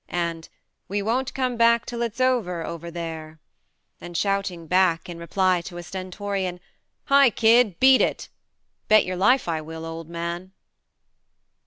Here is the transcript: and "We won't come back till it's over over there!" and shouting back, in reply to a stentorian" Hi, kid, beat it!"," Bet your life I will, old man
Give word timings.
and 0.09 0.49
"We 0.87 1.03
won't 1.03 1.31
come 1.35 1.57
back 1.57 1.85
till 1.85 2.01
it's 2.01 2.19
over 2.19 2.65
over 2.65 2.89
there!" 2.89 3.39
and 4.01 4.17
shouting 4.17 4.65
back, 4.65 5.07
in 5.07 5.19
reply 5.19 5.61
to 5.61 5.77
a 5.77 5.83
stentorian" 5.83 6.59
Hi, 7.13 7.29
kid, 7.29 7.79
beat 7.79 8.01
it!"," 8.01 8.27
Bet 8.87 9.05
your 9.05 9.17
life 9.17 9.47
I 9.47 9.61
will, 9.61 9.85
old 9.85 10.09
man 10.09 10.53